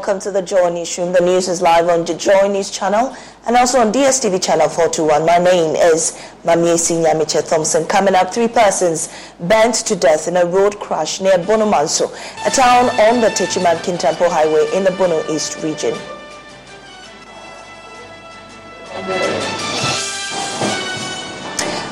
[0.00, 1.12] Welcome to the Joy Newsroom.
[1.12, 3.14] The news is live on the Joy News channel
[3.46, 5.26] and also on DSTV channel 421.
[5.26, 6.12] My name is
[6.42, 7.84] Mamiesi Nyamiche Thompson.
[7.84, 9.10] Coming up, three persons
[9.40, 12.06] burnt to death in a road crash near Bonomanso,
[12.46, 15.92] a town on the Techiman Kintampo Highway in the Bono East region.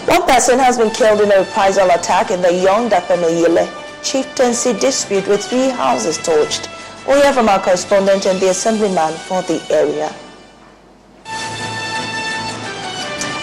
[0.08, 3.68] One person has been killed in a reprisal attack in the Yong Dakpemyili
[4.02, 6.77] chieftaincy dispute with three houses torched.
[7.08, 10.14] We hear from our correspondent and the assemblyman for the area.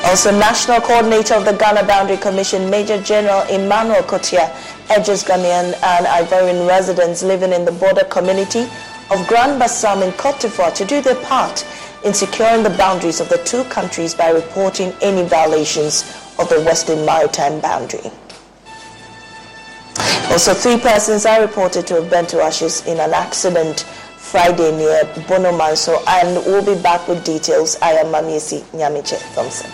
[0.06, 4.54] Also, National Coordinator of the Ghana Boundary Commission, Major General Emmanuel Kotia,
[4.96, 8.68] urges Ghanaian and Ivorian residents living in the border community
[9.10, 11.66] of Grand Bassam in Cote d'Ivoire to do their part
[12.06, 16.04] in securing the boundaries of the two countries by reporting any violations
[16.38, 18.12] of the Western Maritime Boundary.
[20.32, 23.82] Also, three persons are reported to have burned to ashes in an accident
[24.18, 27.78] Friday near Bonomanso, and we'll be back with details.
[27.82, 29.72] I am Mamiesi Nyamiche Thompson.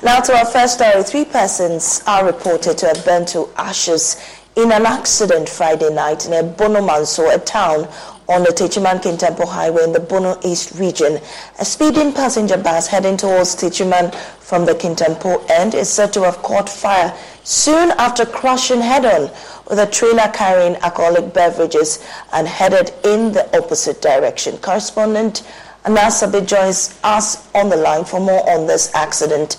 [0.00, 1.02] Now to our first story.
[1.02, 4.16] Three persons are reported to have burned to ashes
[4.58, 7.86] in an accident Friday night near Bonomanso, a town
[8.28, 11.20] on the Techiman Kintampo Highway in the Bono East region.
[11.60, 16.38] A speeding passenger bus heading towards Techiman from the Kintampo end is said to have
[16.38, 19.30] caught fire soon after crashing head-on
[19.70, 24.58] with a trailer carrying alcoholic beverages and headed in the opposite direction.
[24.58, 25.46] Correspondent
[25.84, 29.56] Anas Sabit joins us on the line for more on this accident.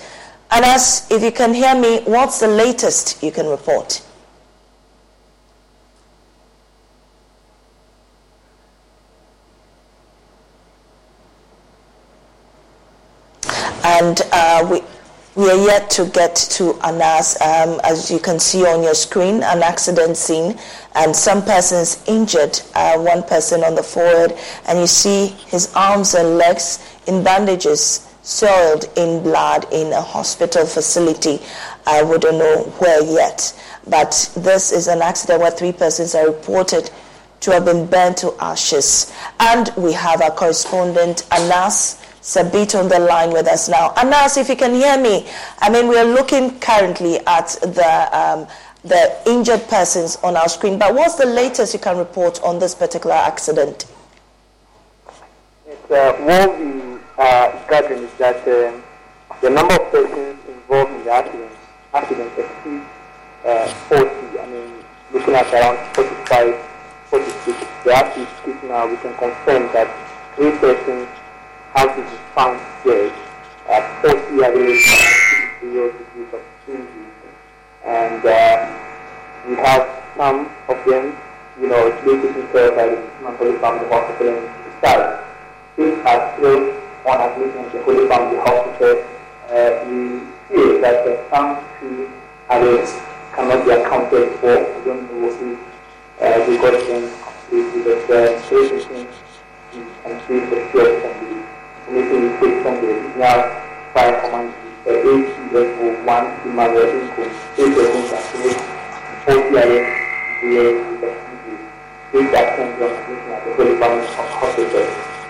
[0.52, 4.02] Anas, if you can hear me, what's the latest you can report?
[13.84, 14.82] And uh, we
[15.36, 17.40] we are yet to get to Anas.
[17.40, 20.60] Um, as you can see on your screen, an accident scene,
[20.96, 22.60] and some persons injured.
[22.76, 28.08] Uh, one person on the forehead, and you see his arms and legs in bandages,
[28.22, 31.40] soiled in blood in a hospital facility.
[31.88, 33.54] I wouldn't know where yet,
[33.88, 36.90] but this is an accident where three persons are reported
[37.42, 39.14] to have been burnt to ashes.
[39.40, 41.99] And we have our correspondent Anas
[42.30, 43.92] Sabit on the line with us now.
[43.98, 48.48] Anas, if you can hear me, I mean, we're looking currently at the, um,
[48.84, 52.76] the injured persons on our screen, but what's the latest you can report on this
[52.76, 53.86] particular accident?
[55.66, 58.84] It's, uh, what we are gathering is that um,
[59.42, 61.52] the number of persons involved in the accident,
[61.96, 62.86] accident exceeds
[63.44, 64.40] uh, 40.
[64.40, 64.74] I mean,
[65.14, 66.56] looking at around 45,
[67.10, 67.58] 46.
[67.86, 69.90] The accident now, we can confirm that
[70.36, 71.08] three persons
[71.76, 73.12] have been found dead
[73.70, 75.20] at 40 available
[75.60, 77.08] serious disease of injury.
[77.86, 78.80] And uh,
[79.48, 79.88] we have
[80.18, 81.16] some of them,
[81.62, 85.24] you know, taken care of by the Hospital in the south.
[85.78, 89.04] These are still on at the Holy Family Hospital.
[89.50, 92.10] Uh, we feel that uh, some two
[92.50, 92.90] others
[93.36, 94.56] cannot be accounted for.
[94.58, 95.60] We don't know if
[96.22, 98.86] uh, we got them completely, but uh, patients
[100.06, 101.39] and treat the cure from the
[101.90, 103.40] anything take from the original
[103.94, 104.54] file command
[104.86, 107.24] ATFO1 Imagine Info,
[107.58, 108.62] ATFO Translate,
[109.28, 109.86] OPIS,
[110.42, 110.66] DA,
[112.12, 114.82] This that comes from looking at the Holy Family Hospital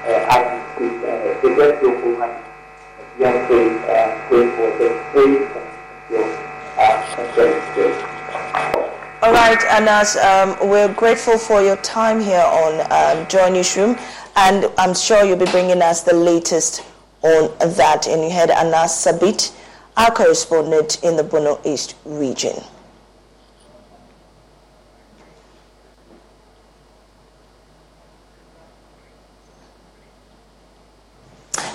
[0.06, 0.60] uh, as.
[9.22, 13.98] All right, Anas, um, we're grateful for your time here on um, Joy Newsroom.
[14.42, 16.82] And I'm sure you'll be bringing us the latest
[17.24, 18.08] on that.
[18.08, 19.52] And you had Anas Sabit,
[19.98, 22.56] our correspondent in the Bono East region.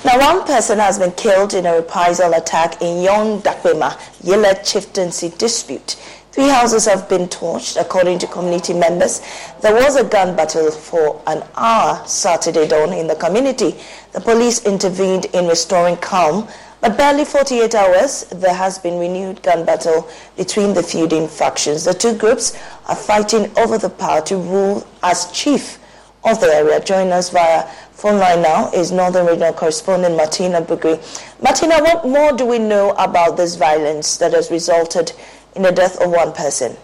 [0.07, 3.91] Now, one person has been killed in a reprisal attack in Yong Dakbema,
[4.23, 5.97] Yela Chieftaincy dispute.
[6.35, 9.21] Three houses have been torched, according to community members.
[9.61, 13.77] There was a gun battle for an hour Saturday dawn in the community.
[14.11, 16.49] The police intervened in restoring calm,
[16.81, 21.85] but barely 48 hours, there has been renewed gun battle between the feuding factions.
[21.85, 22.59] The two groups
[22.89, 25.79] are fighting over the power to rule as chief
[26.25, 26.81] of the area.
[26.81, 30.99] Join us via phone line now is Northern Regional Correspondent Martina Bugri.
[31.41, 35.13] Martina, what more do we know about this violence that has resulted
[35.56, 36.77] in the death of one person?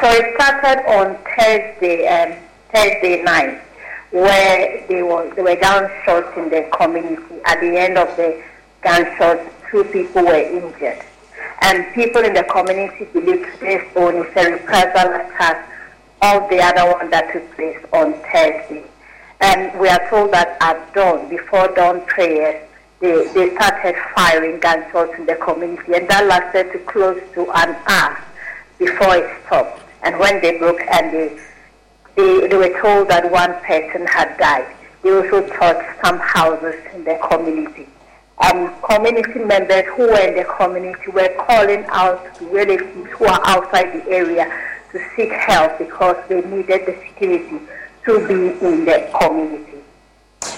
[0.00, 2.36] So it started on Thursday, um,
[2.72, 3.60] Thursday night
[4.10, 7.40] where they were, there were gunshots in the community.
[7.44, 8.42] At the end of the
[8.82, 11.04] gunshots, two people were injured.
[11.60, 15.68] And people in the community believe this one is a reprisal attack
[16.22, 18.84] of the other one that took place on Thursday.
[19.40, 22.67] And we are told that at dawn, before dawn prayers,
[23.00, 27.76] they, they started firing gunshots in the community, and that lasted to close to an
[27.86, 28.24] hour
[28.78, 29.82] before it stopped.
[30.02, 31.38] And when they broke and they,
[32.16, 37.04] they, they were told that one person had died, they also touched some houses in
[37.04, 37.88] the community.
[38.40, 43.40] Um, community members who were in the community were calling out to relatives who are
[43.44, 44.46] outside the area
[44.92, 47.60] to seek help because they needed the security
[48.04, 49.67] to be in the community.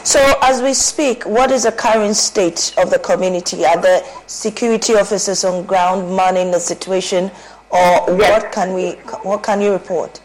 [0.03, 3.67] So, as we speak, what is the current state of the community?
[3.67, 7.31] Are the security officers on ground manning the situation,
[7.71, 8.43] or yes.
[8.43, 8.93] what can we,
[9.23, 10.21] what can you report?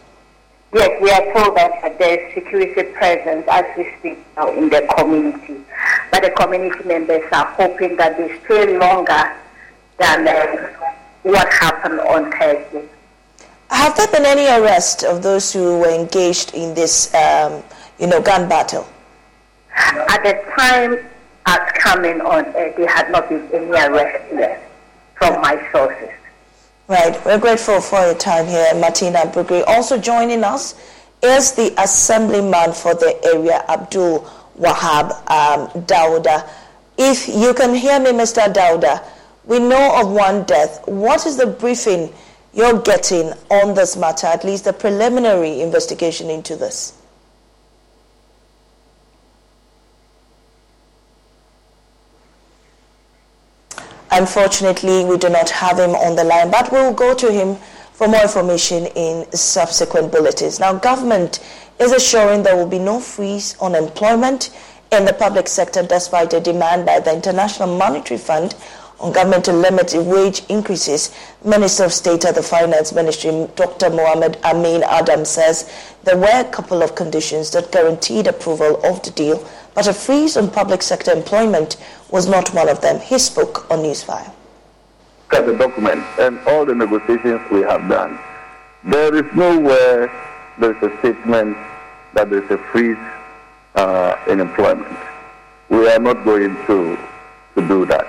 [0.74, 4.88] Yes, we are told that there is security presence as we speak now in the
[4.98, 5.62] community,
[6.12, 9.36] but the community members are hoping that they stay longer
[9.98, 10.70] than uh,
[11.24, 12.88] what happened on Thursday.
[13.70, 17.62] Have there been any arrest of those who were engaged in this, um,
[18.00, 18.88] you know, gun battle?
[19.76, 21.06] At the time
[21.46, 24.72] as coming on, uh, there had not been any arrest yet
[25.16, 26.10] from my sources.
[26.88, 27.20] Right.
[27.26, 29.64] We're grateful for your time here, Martina Bugri.
[29.68, 30.76] Also joining us
[31.24, 34.20] is the assemblyman for the area, Abdul
[34.60, 36.48] Wahab um, Dauda.
[36.98, 38.54] If you can hear me, Mr.
[38.54, 39.04] Dauda,
[39.46, 40.88] we know of one death.
[40.88, 42.14] What is the briefing
[42.54, 46.94] you're getting on this matter, at least the preliminary investigation into this?
[54.18, 57.58] Unfortunately, we do not have him on the line, but we'll go to him
[57.92, 60.58] for more information in subsequent bulletins.
[60.58, 61.42] Now, government
[61.82, 64.52] is assuring there will be no freeze on employment
[64.94, 68.56] in the public sector despite a demand by the International Monetary Fund
[69.00, 71.14] on government to limit wage increases.
[71.44, 73.90] Minister of State at the Finance Ministry, Dr.
[73.90, 75.70] Mohamed Amin Adam, says
[76.04, 80.38] there were a couple of conditions that guaranteed approval of the deal, but a freeze
[80.38, 81.78] on public sector employment
[82.10, 83.00] was not one of them.
[83.00, 84.34] He spoke on Newsfile.
[85.32, 88.20] Look at the document and all the negotiations we have done.
[88.84, 90.12] There is nowhere
[90.60, 91.58] there is a statement
[92.14, 92.98] that there is a freeze
[93.76, 94.98] uh, in employment.
[95.70, 96.98] We are not going to,
[97.56, 98.08] to do that.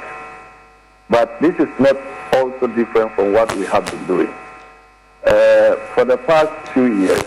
[1.08, 1.96] But this is not
[2.32, 4.34] also different from what we have been doing.
[5.24, 7.22] Uh, for the past two years,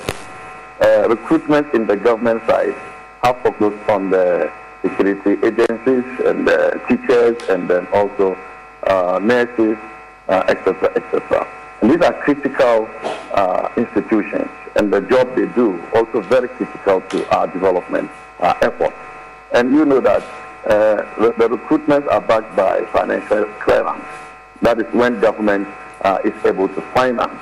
[0.81, 2.75] uh, recruitment in the government side
[3.23, 8.37] have focused on the security agencies and the teachers and then also
[8.87, 9.77] uh, nurses,
[10.29, 11.47] etc., uh, etc.
[11.81, 12.89] And these are critical
[13.33, 18.09] uh, institutions, and the job they do also very critical to our development
[18.39, 18.95] uh, efforts.
[19.53, 20.23] And you know that
[20.65, 24.05] the, the, recruitments are backed by financial clearance.
[24.61, 25.67] That is when government
[26.23, 27.41] is able to finance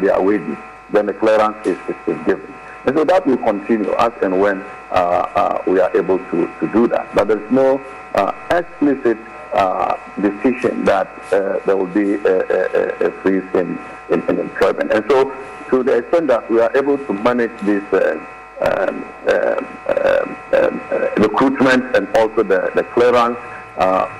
[0.00, 0.56] their wages.
[0.90, 2.52] Then the clearance is, is, is given.
[2.84, 6.68] And so that will continue as and when uh, uh, we are able to, to
[6.72, 7.14] do that.
[7.14, 7.80] But there's no
[8.14, 9.16] uh, explicit
[9.52, 13.78] uh, decision that uh, there will be a, a, a freeze in,
[14.10, 14.92] in, in, employment.
[14.92, 15.32] And so
[15.70, 18.18] to the extent that we are able to manage this uh,
[18.62, 20.80] um, um, um,
[21.16, 23.38] recruitment and also the, the clearance,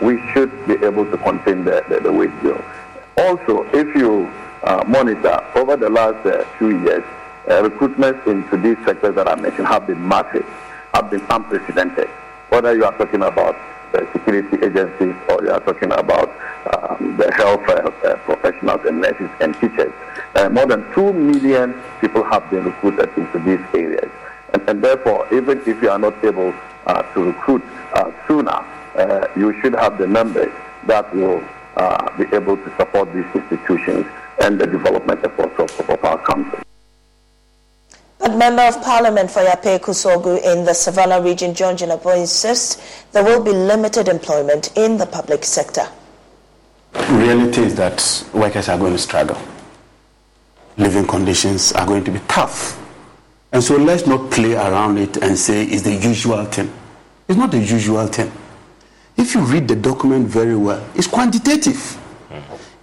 [0.01, 2.61] we should be able to contain the, the, the wage bill.
[3.17, 4.31] Also, if you
[4.87, 6.23] monitor over the last
[6.59, 7.05] few years,
[7.49, 10.47] uh, recruitments into these sectors that I mentioned have been massive,
[10.95, 12.09] have been unprecedented.
[12.51, 13.57] Whether you are talking about
[13.91, 16.31] the security agencies or you are talking about
[16.73, 19.93] um, the health uh, uh, professionals and nurses and teachers,
[20.37, 24.11] uh, more than 2 million people have been recruited into these areas.
[24.53, 26.53] And, and therefore, even if you are not able
[26.87, 27.63] uh, to recruit
[27.95, 28.65] uh, sooner,
[29.37, 30.53] you should have the numbers
[30.87, 31.41] that will
[32.19, 34.07] be able to support these institutions
[34.43, 36.59] and the development efforts of, of our country.
[38.19, 43.25] But Member of Parliament for Yapei Kusawgu in the Savannah region, John Jinapor, insists there
[43.25, 45.89] will be limited employment in the public sector.
[47.09, 49.41] reality is that workers are going to struggle.
[50.77, 52.79] Living conditions are going to be tough.
[53.53, 56.73] And so let's not play around it and say it's the usual thing.
[57.29, 58.33] It's not the usual thing.
[59.17, 61.99] If you read the document very well, it's quantitative.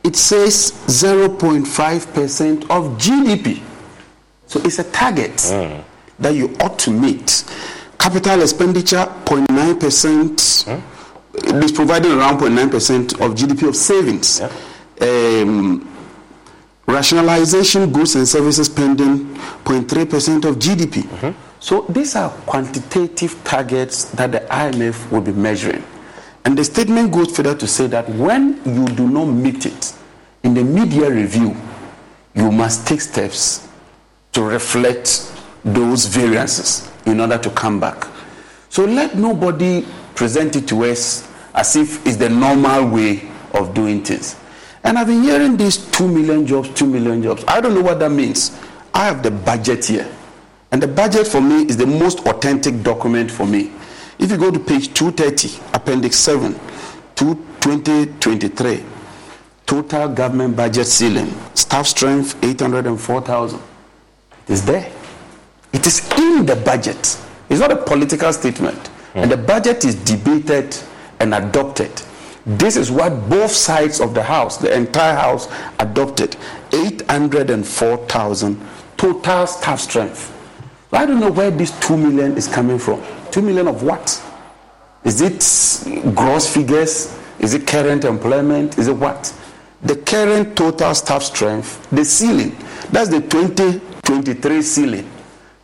[0.04, 3.62] It says 0.5% of GDP.
[4.46, 5.84] So it's a target mm.
[6.20, 7.44] that you ought to meet.
[8.00, 10.38] Capital expenditure 0.9 percent.
[10.38, 10.82] Mm.
[11.64, 14.40] It's providing around 0.9 percent of GDP of savings.
[14.40, 14.52] Yeah.
[15.02, 15.88] Um,
[16.90, 21.04] rationalization goods and services spending 0.3 percent of GDP.
[21.04, 21.40] Mm-hmm.
[21.60, 25.84] So these are quantitative targets that the IMF will be measuring.
[26.46, 29.94] And the statement goes further to say that when you do not meet it
[30.44, 31.56] in the mid-year review,
[32.34, 33.68] you must take steps
[34.32, 35.32] to reflect
[35.66, 38.08] those variances in order to come back.
[38.70, 44.04] So let nobody present it to us as if it's the normal way of doing
[44.04, 44.36] things.
[44.84, 47.44] And I've been hearing these 2 million jobs, 2 million jobs.
[47.48, 48.58] I don't know what that means.
[48.94, 50.08] I have the budget here.
[50.72, 53.72] And the budget for me is the most authentic document for me.
[54.20, 56.54] If you go to page 230, Appendix 7,
[57.16, 58.84] 2023,
[59.66, 63.60] total government budget ceiling, staff strength 804,000.
[64.48, 64.92] It is there.
[65.74, 67.18] It is in the budget.
[67.50, 68.78] It's not a political statement.
[69.14, 69.24] Mm.
[69.24, 70.76] And the budget is debated
[71.20, 71.92] and adopted.
[72.58, 76.36] This is what both sides of the House, the entire House, adopted
[76.74, 78.60] 804,000
[78.98, 80.36] total staff strength.
[80.92, 83.04] I don't know where this 2 million is coming from.
[83.30, 84.20] 2 million of what?
[85.04, 85.46] Is it
[86.16, 87.16] gross figures?
[87.38, 88.80] Is it current employment?
[88.80, 89.32] Is it what?
[89.84, 92.56] The current total staff strength, the ceiling,
[92.92, 95.08] that's the 2023 ceiling.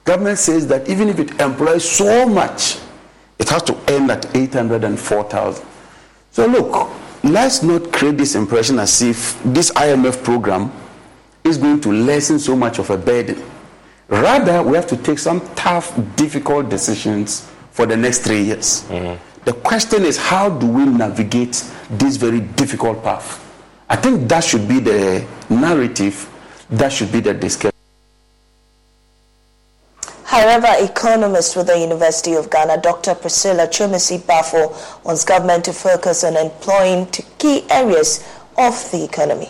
[0.03, 2.77] Government says that even if it employs so much,
[3.39, 5.65] it has to end at 804,000.
[6.35, 6.89] So look,
[7.23, 10.69] let's not create this impression as if this IMF program
[11.45, 13.41] is going to lessen so much of a burden.
[14.09, 18.83] Rather, we have to take some tough, difficult decisions for the next three years.
[18.89, 19.45] Mm-hmm.
[19.45, 23.39] The question is, how do we navigate this very difficult path?
[23.87, 26.29] I think that should be the narrative,
[26.69, 27.74] that should be the discussion.
[30.35, 33.15] However, economist with the University of Ghana, Dr.
[33.15, 34.67] Priscilla Twumasi Baffour,
[35.05, 37.05] wants government to focus on employing
[37.37, 38.21] key areas
[38.57, 39.47] of the economy.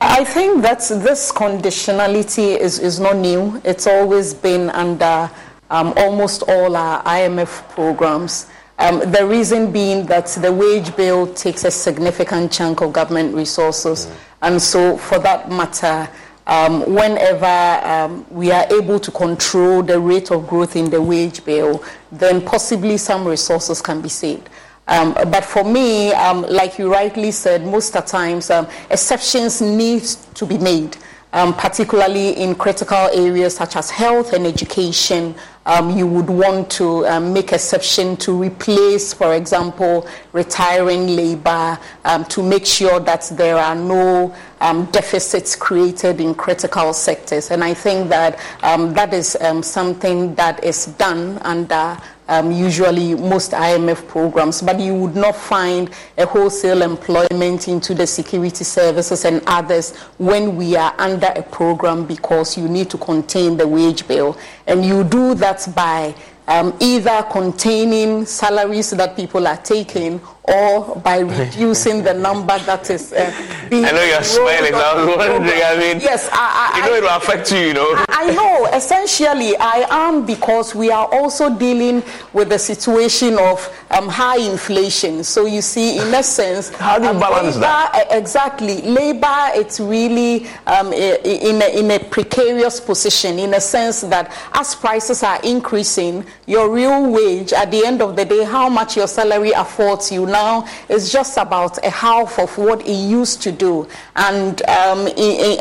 [0.00, 3.60] I think that this conditionality is, is not new.
[3.66, 5.30] It's always been under
[5.68, 8.46] um, almost all our IMF programs.
[8.78, 14.06] Um, the reason being that the wage bill takes a significant chunk of government resources.
[14.06, 14.16] Mm.
[14.40, 16.08] And so, for that matter,
[16.46, 21.44] um, whenever um, we are able to control the rate of growth in the wage
[21.44, 21.82] bill,
[22.12, 24.48] then possibly some resources can be saved.
[24.86, 29.62] Um, but for me, um, like you rightly said, most of the times um, exceptions
[29.62, 30.02] need
[30.34, 30.98] to be made,
[31.32, 35.34] um, particularly in critical areas such as health and education,
[35.66, 42.24] um, you would want to um, make exception to replace, for example, retiring labor um,
[42.26, 47.50] to make sure that there are no um, deficits created in critical sectors.
[47.50, 51.96] And I think that um, that is um, something that is done under
[52.28, 58.06] um, usually most IMF programs, but you would not find a wholesale employment into the
[58.06, 63.56] security services and others when we are under a program because you need to contain
[63.56, 64.38] the wage bill.
[64.66, 66.14] And you do that by
[66.48, 73.12] um, either containing salaries that people are taking or by reducing the number that is
[73.14, 73.32] uh,
[73.70, 73.84] being.
[73.84, 74.74] I know you're smiling.
[74.74, 75.62] I was wondering.
[75.64, 77.58] I mean, yes, I, I, you know it will affect you.
[77.58, 78.04] You know.
[78.08, 78.66] I, I know.
[78.66, 82.02] Essentially, I am because we are also dealing
[82.34, 85.24] with the situation of um, high inflation.
[85.24, 88.08] So you see, in essence, how do you um, balance labor, that?
[88.10, 89.50] Exactly, labor.
[89.54, 95.22] It's really um, in a, in a precarious position in a sense that as prices
[95.22, 99.52] are increasing, your real wage at the end of the day, how much your salary
[99.52, 103.86] affords you now is just about a half of what it used to do.
[104.16, 105.06] And um,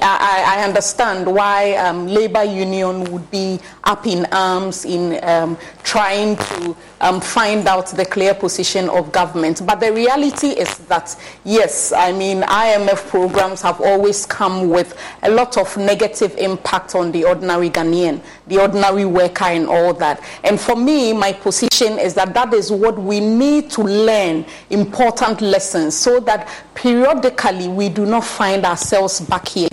[0.02, 6.38] I, I, understand why um, labor union would be up in arms in um, trying
[6.38, 9.62] to um, find out the clear position of government.
[9.66, 15.30] But the reality is that, yes, I mean, IMF programs have always come with a
[15.30, 20.22] lot of negative impact on the ordinary Ghanaian, the ordinary worker, and all that.
[20.44, 25.42] And for me, my position is that that is what we need to learn important
[25.42, 29.70] lessons so that periodically we do not find ourselves back here.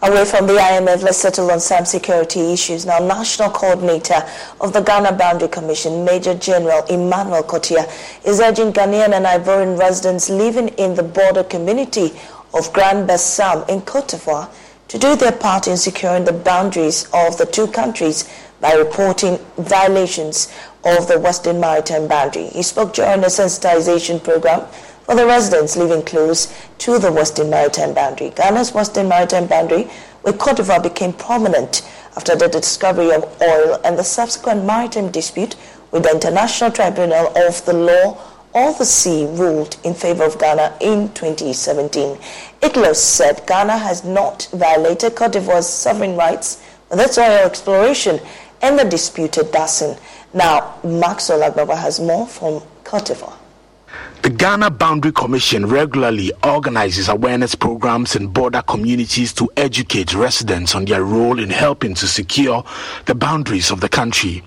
[0.00, 2.86] Away from the IMF, let's settle on some security issues.
[2.86, 4.22] Now, National Coordinator
[4.60, 7.84] of the Ghana Boundary Commission, Major General Emmanuel Kotia,
[8.24, 12.12] is urging Ghanaian and Ivorian residents living in the border community
[12.54, 14.48] of Grand Bassam in Cote d'Ivoire
[14.88, 18.28] to do their part in securing the boundaries of the two countries
[18.60, 20.52] by reporting violations
[20.84, 22.46] of the Western Maritime Boundary.
[22.48, 24.66] He spoke during a sensitization program
[25.04, 28.30] for the residents living close to the Western Maritime Boundary.
[28.30, 29.88] Ghana's Western Maritime Boundary
[30.22, 31.82] with Cote d'Ivoire became prominent
[32.16, 35.54] after the discovery of oil and the subsequent maritime dispute
[35.92, 38.18] with the International Tribunal of the Law
[38.54, 42.16] all the sea ruled in favor of Ghana in 2017.
[42.62, 48.20] ITLOS said Ghana has not violated Cote d'Ivoire's sovereign rights with its oil exploration
[48.62, 49.98] and the disputed Dasin.
[50.34, 53.34] Now, Maxwell Agbaba has more from Cote d'Ivoire.
[54.22, 60.84] The Ghana Boundary Commission regularly organizes awareness programs in border communities to educate residents on
[60.86, 62.64] their role in helping to secure
[63.06, 64.42] the boundaries of the country.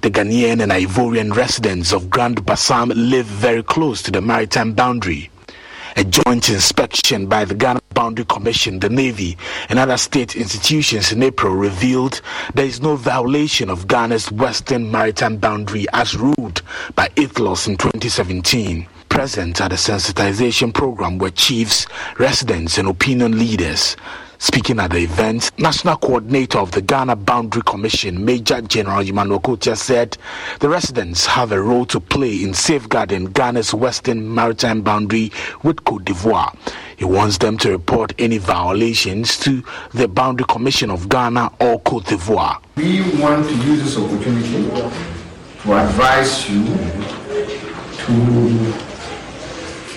[0.00, 5.28] The Ghanaian and Ivorian residents of Grand Bassam live very close to the maritime boundary.
[5.96, 9.36] A joint inspection by the Ghana Boundary Commission, the Navy,
[9.68, 12.20] and other state institutions in April revealed
[12.54, 16.62] there is no violation of Ghana's western maritime boundary as ruled
[16.94, 21.86] by ITLOS in 2017 present at the sensitization program were chiefs,
[22.18, 23.96] residents, and opinion leaders.
[24.40, 29.76] Speaking at the event, National Coordinator of the Ghana Boundary Commission, Major General Emmanuel Kotia,
[29.76, 30.16] said
[30.60, 35.32] the residents have a role to play in safeguarding Ghana's western maritime boundary
[35.64, 36.54] with Cote d'Ivoire.
[36.96, 42.06] He wants them to report any violations to the Boundary Commission of Ghana or Cote
[42.06, 42.62] d'Ivoire.
[42.76, 48.12] We want to use this opportunity to advise you to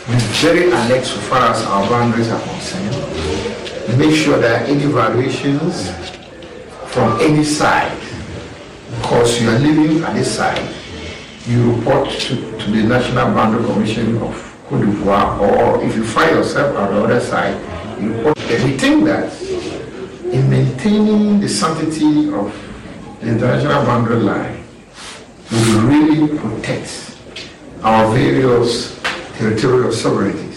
[0.08, 3.50] be very alert so far as our boundaries are concerned.
[3.98, 5.92] Make sure that any violations
[6.88, 7.96] from any side,
[9.02, 10.68] because you are living at this side,
[11.46, 14.34] you report to, to the National Boundary Commission of
[14.68, 17.56] Cote d'Ivoire, or if you find yourself on the other side,
[18.02, 18.38] you report.
[18.38, 19.32] We think that
[20.32, 22.52] in maintaining the sanctity of
[23.20, 24.64] the international boundary line,
[25.52, 27.18] we will really protect
[27.84, 29.00] our various
[29.38, 30.50] territorial sovereignties.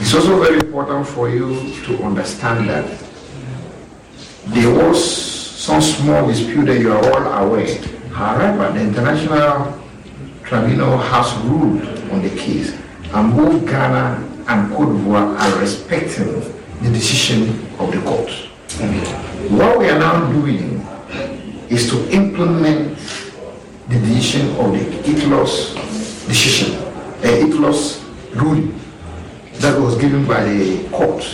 [0.00, 2.86] It's also very important for you to understand that
[4.46, 4.98] there was
[5.58, 7.76] some small dispute that you are all aware.
[8.12, 9.78] However, the International
[10.44, 12.74] Tribunal has ruled on the case,
[13.12, 16.40] and both Ghana and Cote d'Ivoire are respecting
[16.80, 18.30] the decision of the court.
[19.50, 20.86] What we are now doing
[21.68, 22.96] is to implement
[23.88, 25.74] the decision of the ITLOS
[26.28, 26.76] decision
[27.24, 28.04] a ITLOS
[28.36, 28.78] ruling
[29.60, 31.24] that was given by the court.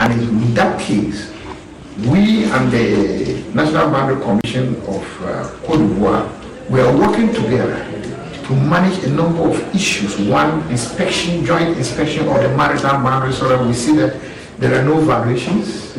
[0.00, 1.32] And in that case,
[2.06, 7.84] we and the National Boundary Commission of uh, Cote d'Ivoire we are working together
[8.44, 10.16] to manage a number of issues.
[10.28, 14.16] One, inspection, joint inspection of the maritime boundary so that we see that
[14.58, 15.96] there are no violations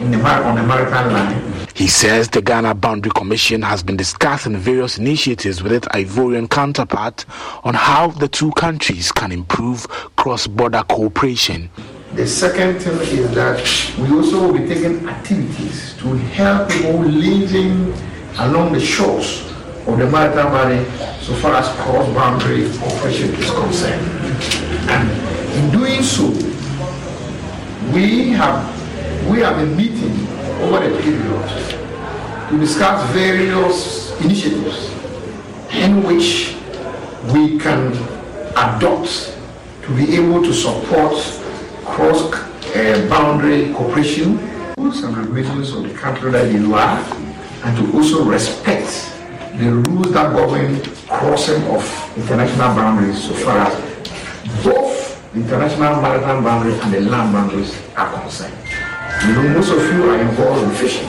[0.00, 1.66] in the, on the maritime line.
[1.74, 7.26] He says the Ghana Boundary Commission has been discussing various initiatives with its Ivorian counterpart
[7.64, 9.86] on how the two countries can improve
[10.16, 11.70] cross border cooperation.
[12.14, 13.60] The second thing is that
[13.98, 17.94] we also will be taking activities to help people living
[18.38, 19.46] along the shores
[19.86, 20.84] of the maritime valley
[21.20, 24.02] so far as cross boundary cooperation is concerned.
[24.90, 25.08] And
[25.56, 26.30] in doing so,
[27.92, 28.79] we have
[29.28, 30.12] we have been meeting
[30.62, 31.48] over the period
[32.48, 34.90] to discuss various initiatives
[35.72, 36.56] in which
[37.32, 37.92] we can
[38.56, 39.36] adopt
[39.82, 41.12] to be able to support
[41.84, 42.32] cross
[42.74, 44.38] uh, boundary cooperation
[44.78, 46.98] and regulations of the country that you are
[47.64, 49.12] and to also respect
[49.58, 51.84] the rules that govern crossing of
[52.16, 58.59] international boundaries so far as both international maritime boundaries and the land boundaries are concerned.
[59.26, 61.06] You know, most of you are involved in fishing.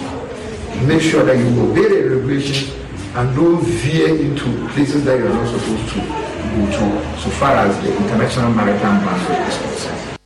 [0.85, 2.73] Make sure that you obey the regulations
[3.15, 7.81] and don't veer into places that you're not supposed to go to so far as
[7.81, 10.19] the international maritime boundary is concerned.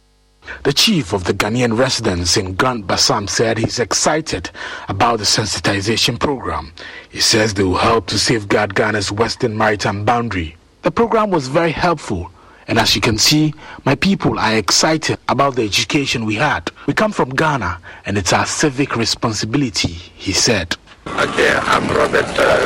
[0.63, 4.50] The chief of the Ghanaian residents in Grand Bassam said he's excited
[4.89, 6.74] about the sensitization program.
[7.10, 10.56] He says they will help to safeguard Ghana's western maritime boundary.
[10.82, 12.32] The program was very helpful
[12.67, 13.54] and as you can see,
[13.86, 16.71] my people are excited about the education we had.
[16.88, 20.75] We come from Ghana, and it's our civic responsibility, he said.
[21.08, 22.65] Okay, I'm Robert uh,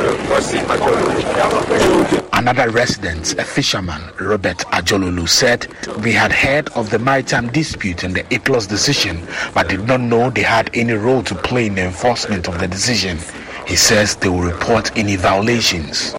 [2.32, 5.66] Another resident, a fisherman, Robert Ajolulu, said
[6.02, 10.30] we had heard of the maritime dispute and the ITLOS decision, but did not know
[10.30, 13.18] they had any role to play in the enforcement of the decision.
[13.66, 16.16] He says they will report any violations.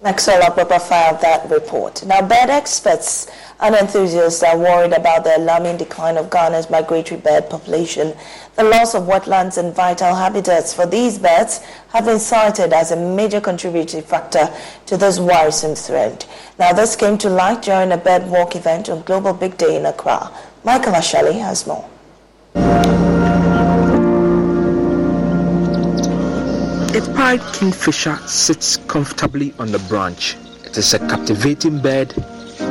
[0.00, 2.06] Maxwell Agbaba filed that report.
[2.06, 3.26] Now, bird experts
[3.58, 8.14] and enthusiasts are worried about the alarming decline of Ghana's migratory bird population.
[8.54, 11.58] The loss of wetlands and vital habitats for these birds
[11.88, 14.48] have been cited as a major contributing factor
[14.86, 16.26] to this worrisome trend.
[16.60, 19.84] Now, this came to light during a bird walk event on Global Big Day in
[19.84, 20.30] Accra.
[20.62, 21.88] Michael Ashali has more.
[26.98, 30.36] A pied kingfisher sits comfortably on the branch.
[30.64, 32.16] It It is a captivating bird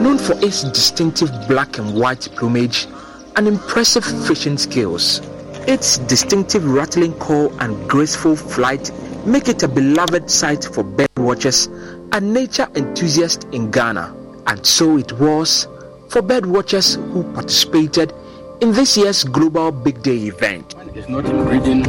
[0.02, 2.88] known for its distinctive black and white plumage
[3.36, 5.20] and impressive fishing skills.
[5.68, 8.92] Its distinctive rattling call and graceful flight
[9.26, 11.66] make it a beloved sight for bird watchers
[12.12, 14.16] and nature enthusiasts in Ghana.
[14.46, 15.68] And so it was
[16.10, 18.14] for bird watchers who participated
[18.62, 20.77] in this year's Global Big Day event.
[20.98, 21.84] It's not in breeding,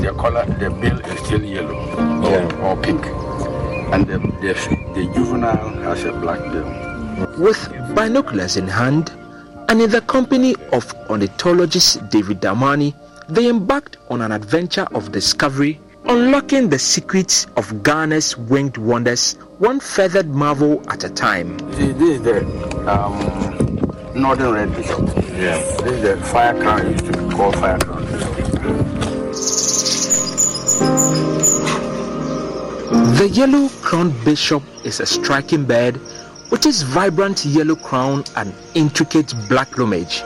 [0.00, 2.62] the color, the bill is still yellow or, yeah.
[2.62, 3.04] or pink.
[3.92, 4.54] And the, the,
[4.94, 7.42] the juvenile has a black bill.
[7.42, 7.58] With
[7.96, 9.10] binoculars in hand,
[9.68, 12.94] and in the company of ornithologist David Damani,
[13.28, 19.80] they embarked on an adventure of discovery, unlocking the secrets of Ghana's winged wonders, one
[19.80, 21.58] feathered marvel at a time.
[21.72, 22.46] See, this is the
[22.88, 25.00] um, northern red bishop.
[25.32, 25.58] Yeah.
[25.82, 27.21] This is the fire crown, used to be
[33.16, 35.98] The yellow crowned bishop is a striking bird
[36.50, 40.22] with its vibrant yellow crown and intricate black plumage.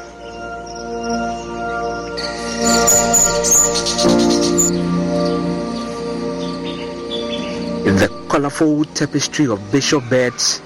[7.87, 10.61] In the colorful tapestry of bishop birds,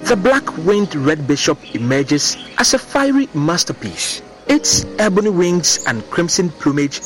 [0.00, 4.22] the black-winged red bishop emerges as a fiery masterpiece.
[4.52, 7.00] Its ebony wings and crimson plumage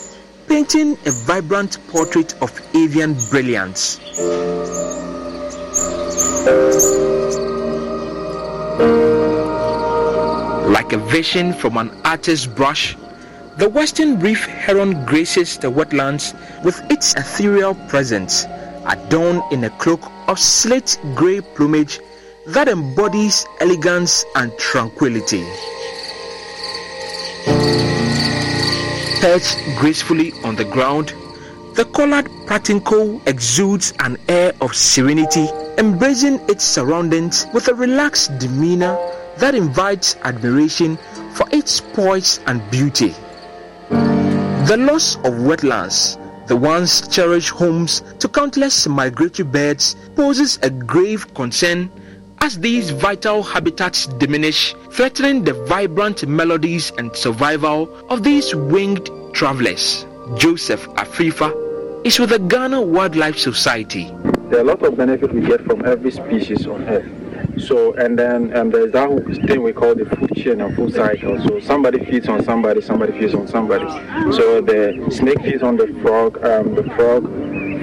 [0.48, 4.00] painting a vibrant portrait of avian brilliance.
[10.68, 12.96] Like a vision from an artist's brush,
[13.58, 18.44] the western reef heron graces the wetlands with its ethereal presence,
[18.86, 22.00] adorned in a cloak of slate gray plumage
[22.48, 25.46] that embodies elegance and tranquility.
[29.26, 31.12] Perched gracefully on the ground,
[31.74, 38.96] the collared pratincole exudes an air of serenity embracing its surroundings with a relaxed demeanor
[39.38, 40.96] that invites admiration
[41.34, 43.16] for its poise and beauty.
[43.90, 51.34] The loss of wetlands, the once cherished homes to countless migratory birds, poses a grave
[51.34, 51.90] concern
[52.46, 60.06] as these vital habitats diminish, threatening the vibrant melodies and survival of these winged travelers.
[60.36, 61.50] Joseph Afrifa
[62.06, 64.04] is with the Ghana Wildlife Society.
[64.48, 67.10] There are a lot of benefits we get from every species on Earth.
[67.58, 69.08] So, and then um, there's that
[69.48, 71.42] thing we call the food chain and food cycle.
[71.48, 73.88] So, somebody feeds on somebody, somebody feeds on somebody.
[74.36, 77.24] So, the snake feeds on the frog, um, the frog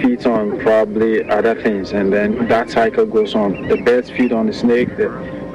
[0.04, 3.68] feeds on probably other things, and then that cycle goes on.
[3.70, 5.08] The birds feed on the snake, the,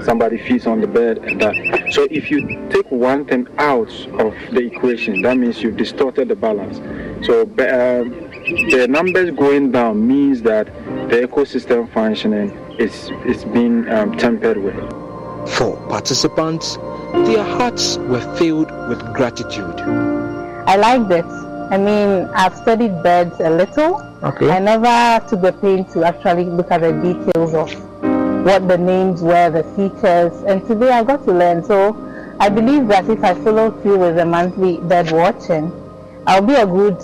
[0.03, 1.55] somebody feeds on the bird, and that.
[1.93, 3.93] So, if you take one thing out
[4.25, 6.79] of the equation, that means you've distorted the balance.
[7.27, 8.29] So, um,
[8.71, 10.67] the numbers going down means that
[11.11, 14.77] the ecosystem functioning is, is being um, tempered with.
[15.57, 16.77] For participants,
[17.27, 19.79] their hearts were filled with gratitude.
[20.67, 21.48] I like this.
[21.71, 24.01] I mean, I've studied birds a little.
[24.23, 24.51] Okay.
[24.51, 27.71] I never took the pain to actually look at the details of
[28.45, 31.63] what the names were, the features, and today I got to learn.
[31.63, 31.95] So
[32.41, 35.71] I believe that if I follow through with the monthly bird watching,
[36.27, 36.97] I'll be a good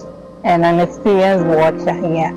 [0.44, 2.35] and an experienced watcher here.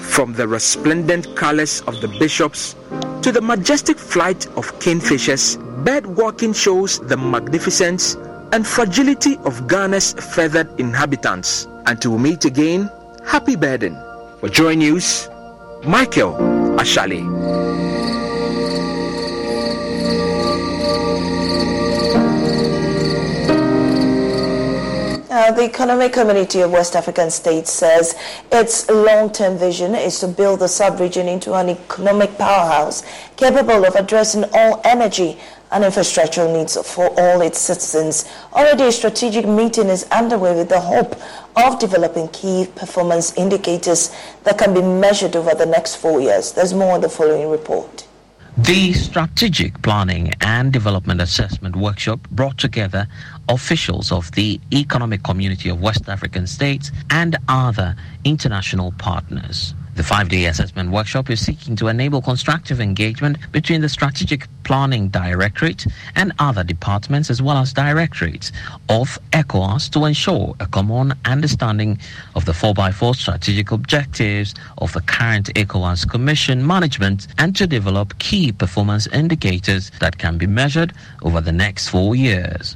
[0.00, 2.74] From the resplendent colors of the bishops
[3.22, 8.16] to the majestic flight of kingfishers, bird walking shows the magnificence
[8.52, 11.68] and fragility of Ghana's feathered inhabitants.
[11.86, 12.90] Until we meet again,
[13.24, 13.96] happy birding.
[14.40, 15.28] For Joy News,
[15.84, 16.34] Michael
[16.78, 17.89] Ashali.
[25.30, 28.16] Uh, the Economic Community of West African States says
[28.50, 33.04] its long-term vision is to build the sub-region into an economic powerhouse
[33.36, 35.38] capable of addressing all energy
[35.70, 38.28] and infrastructural needs for all its citizens.
[38.52, 41.14] Already a strategic meeting is underway with the hope
[41.54, 44.12] of developing key performance indicators
[44.42, 46.50] that can be measured over the next four years.
[46.50, 48.04] There's more in the following report.
[48.58, 53.06] The Strategic Planning and Development Assessment Workshop brought together
[53.48, 59.74] officials of the Economic Community of West African States and other international partners.
[60.00, 65.08] The five day assessment workshop is seeking to enable constructive engagement between the Strategic Planning
[65.08, 65.86] Directorate
[66.16, 68.50] and other departments as well as directorates
[68.88, 71.98] of ECOWAS to ensure a common understanding
[72.34, 78.52] of the 4x4 strategic objectives of the current ECOWAS Commission management and to develop key
[78.52, 82.74] performance indicators that can be measured over the next four years.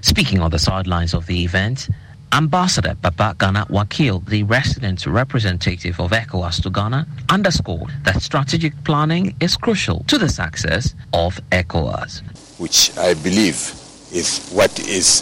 [0.00, 1.88] Speaking on the sidelines of the event,
[2.32, 9.36] Ambassador Baba Gana Wakil, the resident representative of ECOWAS to Ghana, underscored that strategic planning
[9.40, 12.22] is crucial to the success of ECOWAS.
[12.58, 13.74] Which I believe
[14.12, 15.20] is what is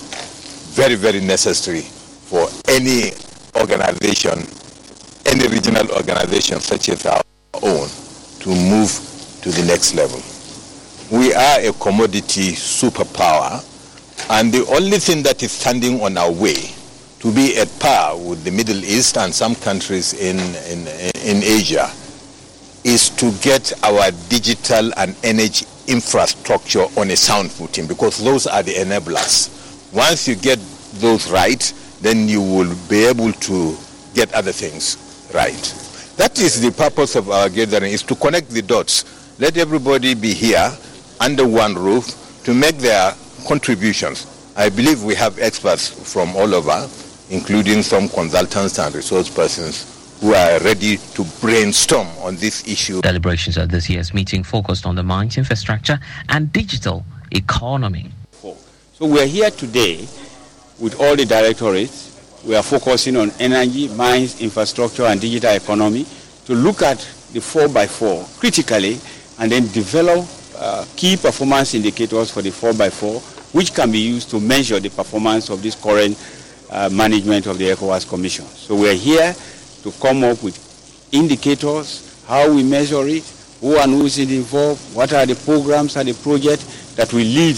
[0.77, 3.11] very, very necessary for any
[3.57, 4.47] organization,
[5.27, 7.23] any regional organization such as our
[7.55, 7.89] own,
[8.39, 8.89] to move
[9.43, 10.23] to the next level.
[11.11, 13.67] We are a commodity superpower,
[14.31, 16.73] and the only thing that is standing on our way
[17.21, 20.39] to be at par with the Middle East and some countries in,
[20.73, 20.89] in,
[21.23, 21.91] in Asia
[22.83, 28.63] is to get our digital and energy infrastructure on a sound footing because those are
[28.63, 29.53] the enablers.
[29.93, 30.59] Once you get
[30.95, 33.77] those right, then you will be able to
[34.15, 35.75] get other things right.
[36.17, 39.39] That is the purpose of our gathering, is to connect the dots.
[39.39, 40.73] Let everybody be here
[41.21, 43.13] under one roof to make their
[43.47, 44.27] contributions.
[44.57, 46.89] I believe we have experts from all over
[47.31, 53.01] including some consultants and resource persons who are ready to brainstorm on this issue.
[53.01, 58.11] Deliberations at this year's meeting focused on the mines infrastructure and digital economy.
[58.93, 60.07] So we are here today
[60.79, 62.09] with all the directorates.
[62.45, 66.07] We are focusing on energy, mines, infrastructure, and digital economy
[66.47, 66.99] to look at
[67.33, 68.99] the 4x4 critically
[69.39, 74.41] and then develop uh, key performance indicators for the 4x4, which can be used to
[74.41, 76.19] measure the performance of this current
[76.71, 78.47] uh, management of the ECOWAS Commission.
[78.47, 79.35] So we're here
[79.83, 80.57] to come up with
[81.13, 83.25] indicators, how we measure it,
[83.61, 87.57] who and who is involved, what are the programs and the projects that will lead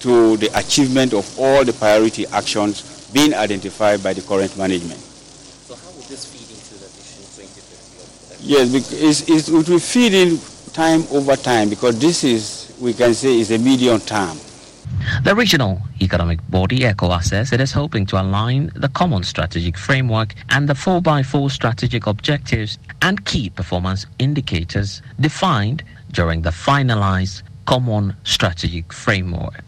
[0.00, 4.98] to the achievement of all the priority actions being identified by the current management.
[4.98, 8.46] So how would this feed into the Vision 2050?
[8.46, 10.38] Yes, it's, it will feed in
[10.72, 14.38] time over time because this is, we can say, is a medium term.
[15.22, 20.34] The regional economic body ECOWAS says it is hoping to align the common strategic framework
[20.50, 28.92] and the 4x4 strategic objectives and key performance indicators defined during the finalized common strategic
[28.92, 29.64] framework.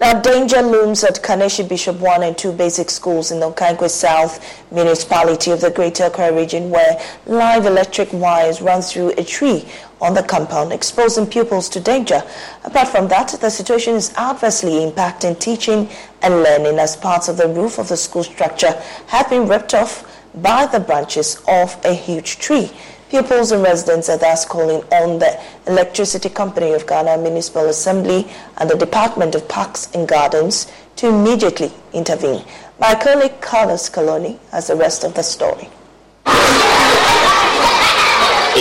[0.00, 4.40] Now, danger looms at Kaneshie Bishop 1 and 2 basic schools in the Okaikwei South
[4.72, 9.68] municipality of the Greater Accra region where live electric wires run through a tree
[10.00, 12.22] on the compound, exposing pupils to danger.
[12.64, 15.88] Apart from that, the situation is adversely impacting teaching
[16.22, 18.72] and learning as parts of the roof of the school structure
[19.08, 22.70] have been ripped off by the branches of a huge tree.
[23.10, 28.70] Pupils and residents are thus calling on the Electricity Company of Ghana Municipal Assembly and
[28.70, 32.44] the Department of Parks and Gardens to immediately intervene.
[32.78, 35.68] My colleague Carlos Calony has the rest of the story.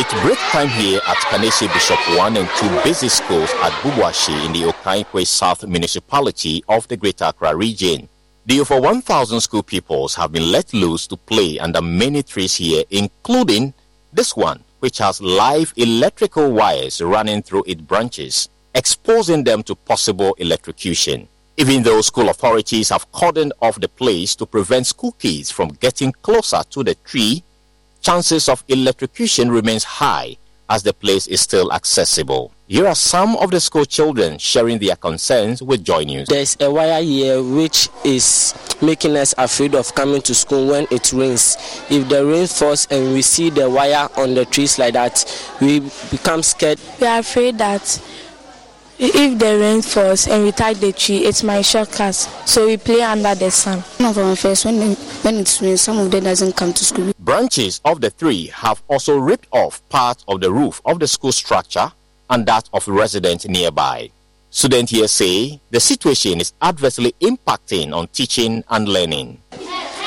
[0.02, 4.54] It's break time here at Kaneshie Bishop 1 and 2 basic schools at Bubiashie in
[4.54, 8.08] the Okaikwei South municipality of the Greater Accra region.
[8.46, 12.86] The over 1,000 school pupils have been let loose to play under many trees here,
[12.90, 13.74] including
[14.14, 20.34] this one, which has live electrical wires running through its branches, exposing them to possible
[20.36, 21.28] electrocution.
[21.58, 26.14] Even though school authorities have cordoned off the place to prevent school kids from getting
[26.22, 27.44] closer to the tree,
[28.02, 30.38] chances of electrocution remains high
[30.70, 32.52] as the place is still accessible.
[32.68, 36.28] Here are some of the school children sharing their concerns with Joy News.
[36.28, 41.12] There's a wire here which is making us afraid of coming to school when it
[41.12, 41.58] rains.
[41.90, 45.26] If the rain falls and we see the wire on the trees like that,
[45.60, 45.80] we
[46.12, 46.80] become scared.
[47.02, 48.00] We are afraid that
[49.00, 52.28] if the rain falls and we tie the tree, it might shock us.
[52.46, 53.80] So we play under the sun.
[53.98, 57.14] One of our first, when, when it rains, some of them doesn't come to school.
[57.30, 61.32] Branches of the tree have also ripped off part of the roof of the school
[61.32, 61.92] structure
[62.28, 64.10] and that of residents nearby.
[64.50, 69.38] Students here say the situation is adversely impacting on teaching and learning.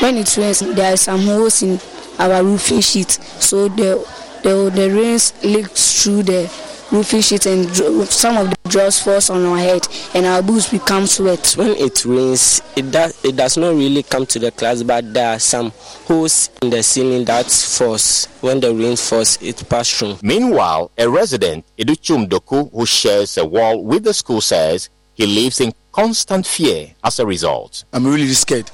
[0.01, 1.79] When it rains, there are some holes in
[2.19, 4.05] our roofing sheet, so the
[4.43, 6.51] the, the rains leaks through the
[6.93, 7.75] roofing sheet and
[8.07, 11.55] some of the drops falls on our head and our boots become wet.
[11.57, 15.35] When it rains, it does, it does not really come to the class, but there
[15.35, 15.71] are some
[16.07, 18.27] holes in the ceiling that falls.
[18.41, 20.17] When the rain falls, it passes through.
[20.23, 25.61] Meanwhile, a resident, Educhum Doku, who shares a wall with the school, says he lives
[25.61, 27.85] in constant fear as a result.
[27.93, 28.71] I'm really scared.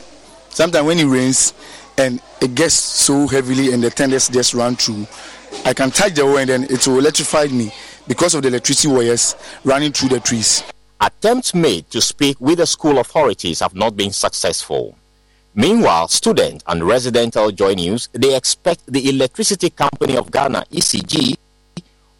[0.51, 1.55] Sometimes when it rains
[1.97, 5.07] and it gets so heavily and the tenders just run through,
[5.65, 7.73] I can touch the wall and then it will electrify me
[8.09, 10.65] because of the electricity wires running through the trees.
[11.01, 14.97] Attempts made to speak with the school authorities have not been successful.
[15.55, 21.37] Meanwhile, students and residential joy news, they expect the Electricity Company of Ghana, ECG,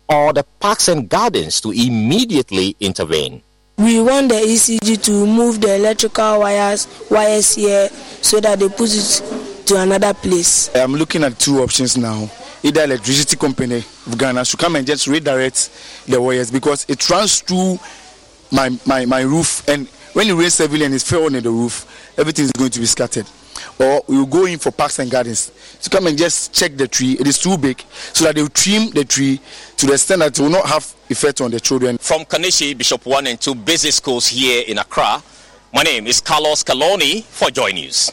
[0.09, 3.43] or the Parks and Gardens to immediately intervene.
[3.77, 7.89] we want the ECG to move the electrical wires wires here
[8.23, 9.23] so that they put it
[9.67, 10.69] to another place.
[10.75, 12.29] I'm looking at two options now.
[12.63, 15.71] Either electricity company of Ghana should come and just redirect
[16.07, 17.79] the wires because it runs through
[18.51, 22.15] my, my, my roof and when it rains heavily and it's fell on the roof,
[22.19, 23.27] everything is going to be scattered.
[23.79, 27.13] Or will go in for parks and gardens to come and just check the tree.
[27.13, 27.81] It is too big,
[28.13, 29.41] so that they will trim the tree
[29.77, 31.99] to the extent that it will not have effect on the children.
[31.99, 35.23] From Kaneshie, Bishop 1 and 2 basic schools here in Accra,
[35.73, 38.11] my name is Carlos Calony for Joy News.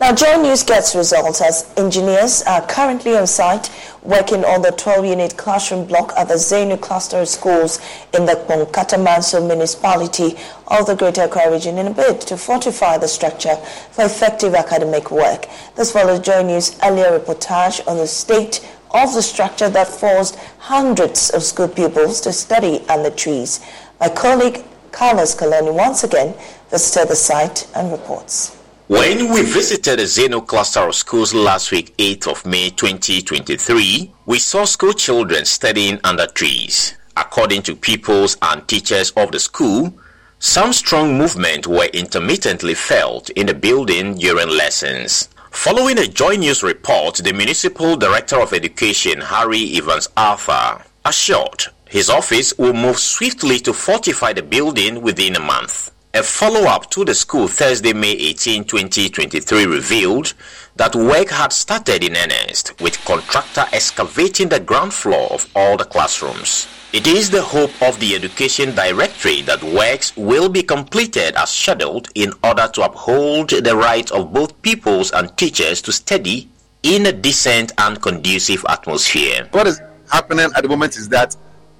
[0.00, 3.70] Now, Joy News gets results as engineers are currently on site
[4.02, 7.78] working on the 12-unit classroom block at the Zenu cluster of schools
[8.14, 13.08] in the Kpong-Katamanso municipality of the Greater Accra region in a bid to fortify the
[13.08, 13.56] structure
[13.90, 15.44] for effective academic work.
[15.76, 21.28] This follows Joy News' earlier reportage on the state of the structure that forced hundreds
[21.28, 23.60] of school pupils to study under trees.
[24.00, 26.34] My colleague Carlos Calony once again
[26.70, 28.56] visited the site and reports.
[28.90, 34.38] When we visited the Zeno cluster of schools last week, 8th of May 2023, we
[34.40, 36.96] saw school children studying under trees.
[37.16, 39.94] According to pupils and teachers of the school,
[40.40, 45.28] some strong movement were intermittently felt in the building during lessons.
[45.52, 52.10] Following a Joy News report, the Municipal Director of Education, Harry Evans Arthur, assured his
[52.10, 55.92] office will move swiftly to fortify the building within a month.
[56.12, 60.34] A follow-up to the school Thursday, May 18, 2023 revealed
[60.74, 65.84] that work had started in earnest with contractor excavating the ground floor of all the
[65.84, 66.66] classrooms.
[66.92, 72.08] It is the hope of the Education Directory that works will be completed as scheduled
[72.16, 76.48] in order to uphold the rights of both pupils and teachers to study
[76.82, 79.46] in a decent and conducive atmosphere.
[79.52, 81.36] What is happening at the moment is that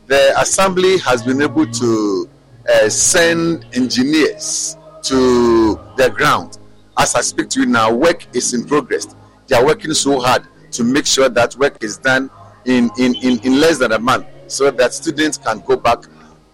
[0.07, 2.29] the assembly has been able to
[2.70, 6.59] uh, send engineers to the ground.
[6.98, 9.14] As I speak to you now, work is in progress.
[9.46, 12.30] They are working so hard to make sure that work is done
[12.66, 15.98] in, in, in, in less than a month so that students can go back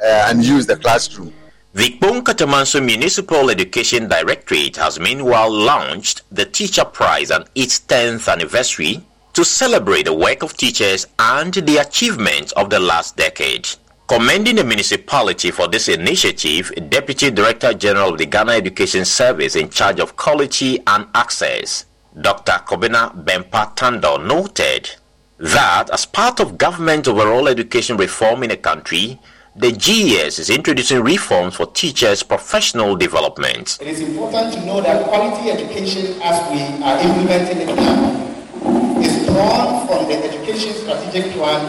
[0.02, 1.32] uh, and use the classroom.
[1.74, 9.04] The Kpong-Katamanso Municipal Education Directorate has meanwhile launched the Teacher Prize on its 10th anniversary
[9.34, 13.68] to celebrate the work of teachers and the achievements of the last decade.
[14.08, 19.68] Commending the municipality for this initiative, Deputy Director General of the Ghana Education Service in
[19.68, 21.86] charge of quality and access,
[22.20, 22.52] Dr.
[22.64, 24.90] Kobina Bempah Tandoh noted
[25.38, 29.18] that as part of government overall education reform in the country,
[29.56, 33.76] the GES is introducing reforms for teachers' professional development.
[33.80, 39.26] It is important to know that quality education as we are implementing it now is
[39.26, 41.66] drawn from the education strategic plan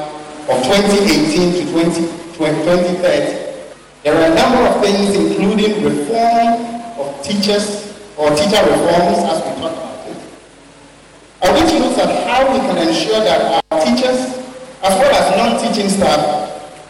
[0.49, 3.01] of 2018 to 20 2030,
[4.05, 6.61] there are a number of things, including reform
[7.01, 10.17] of teachers or teacher reforms, as we talked about it,
[11.41, 14.37] uh, which looks at how we can ensure that our teachers,
[14.85, 16.21] as well as non-teaching staff,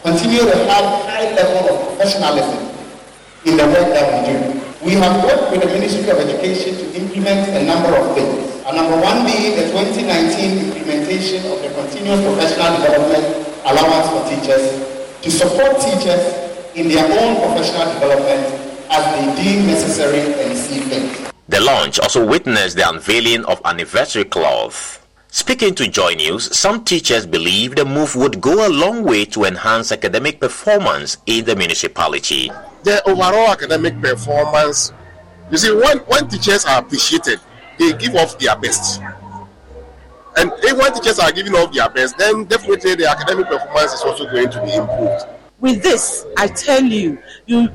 [0.04, 2.68] continue to have high level of professionalism
[3.48, 4.36] in the work that we do.
[4.84, 8.52] We have worked with the Ministry of Education to implement a number of things.
[8.68, 14.87] And number one being the 2019 implementation of the Continuous Professional Development Allowance for Teachers
[15.22, 18.46] to support teachers in their own professional development
[18.90, 21.32] as they deem necessary and see fit.
[21.48, 25.04] The launch also witnessed the unveiling of anniversary cloth.
[25.30, 29.44] Speaking to Joy News, some teachers believe the move would go a long way to
[29.44, 32.50] enhance academic performance in the municipality.
[32.84, 34.92] The overall academic performance,
[35.50, 37.40] you see, when, when teachers are appreciated,
[37.78, 39.02] they give off their best.
[40.38, 44.02] And if when teachers are giving off their best, then definitely the academic performance is
[44.02, 45.26] also going to be improved.
[45.58, 47.68] With this, I tell you, you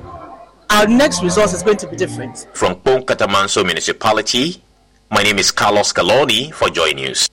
[0.69, 2.47] our next result is going to be different.
[2.53, 4.63] From Kpong-Katamanso Municipality,
[5.11, 7.29] my name is Carlos Calony for Joy News.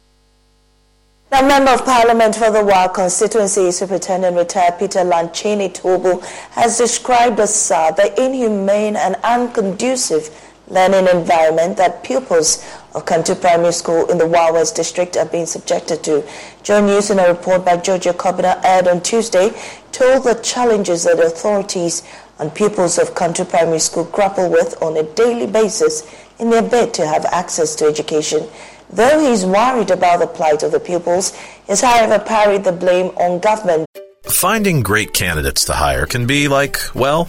[1.30, 6.20] The Member of Parliament for the Wa constituency, Superintendent retired Peter Lanchene Toobu,
[6.50, 10.28] has described as uh, the inhumane and unconducive
[10.66, 12.64] learning environment that pupils
[12.94, 16.24] of Kantu Primary School in the Wa West district are being subjected to.
[16.62, 19.52] Joy News in a report by Georgia Kobina aired on Tuesday
[19.92, 22.02] told the challenges that authorities
[22.38, 26.94] and pupils of Kantu Primary School grapple with on a daily basis in their bid
[26.94, 28.48] to have access to education.
[28.92, 32.72] Though he is worried about the plight of the pupils, he has however parried the
[32.72, 33.86] blame on government.
[34.24, 37.28] Finding great candidates to hire can be like, well,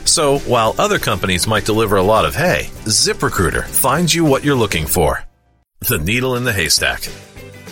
[0.11, 4.61] So, while other companies might deliver a lot of hay, ZipRecruiter finds you what you're
[4.63, 5.23] looking for.
[5.87, 7.07] The needle in the haystack.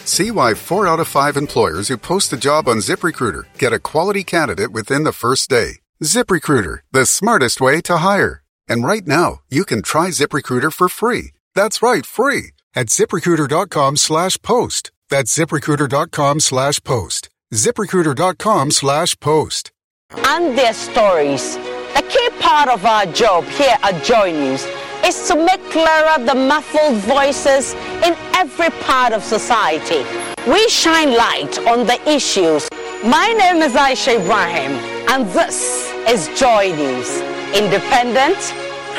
[0.06, 3.80] See why four out of five employers who post a job on ZipRecruiter get a
[3.92, 5.80] quality candidate within the first day.
[6.02, 8.42] ZipRecruiter, the smartest way to hire.
[8.70, 11.32] And right now, you can try ZipRecruiter for free.
[11.56, 14.92] That's right, free at ziprecruiter.com slash post.
[15.10, 17.30] That's ziprecruiter.com slash post.
[17.54, 19.72] ziprecruiter.com slash post.
[20.12, 21.58] And their stories.
[21.96, 24.66] A key part of our job here at Joy News
[25.06, 27.74] is to make clearer the muffled voices
[28.04, 30.04] in every part of society.
[30.50, 32.68] We shine light on the issues.
[33.04, 34.74] My name is Aisha Ibrahim,
[35.10, 37.22] and this is Joy News.
[37.56, 38.38] Independent,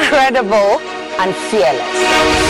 [0.09, 0.80] credible,
[1.20, 2.49] and fearless.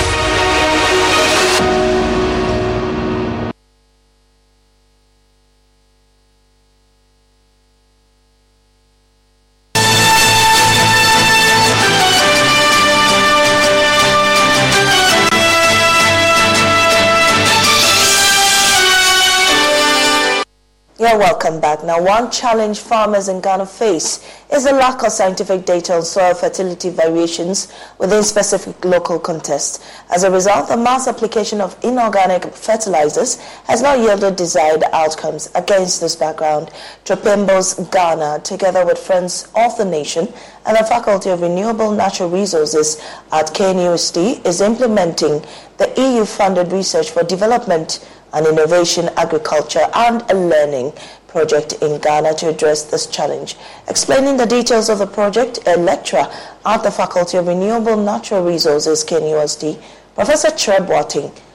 [21.18, 21.82] Welcome back.
[21.82, 26.34] Now, one challenge farmers in Ghana face is the lack of scientific data on soil
[26.34, 29.84] fertility variations within specific local contexts.
[30.08, 35.50] As a result, the mass application of inorganic fertilizers has not yielded desired outcomes.
[35.56, 36.70] Against this background,
[37.04, 40.32] Tropenbos Ghana, together with friends of the nation
[40.64, 43.02] and the Faculty of Renewable Natural Resources
[43.32, 45.44] at KNUST, is implementing
[45.78, 50.92] the EU-funded research for development and innovation, agriculture, and a learning
[51.28, 53.56] project in Ghana to address this challenge.
[53.88, 56.26] Explaining the details of the project, a lecturer
[56.64, 59.80] at the Faculty of Renewable Natural Resources, KNUST,
[60.14, 60.90] Professor Treb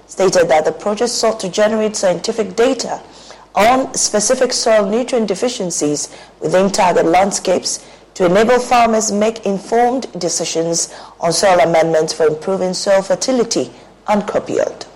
[0.08, 3.02] stated that the project sought to generate scientific data
[3.54, 11.34] on specific soil nutrient deficiencies within target landscapes to enable farmers make informed decisions on
[11.34, 13.72] soil amendments for improving soil fertility
[14.08, 14.88] and crop yield.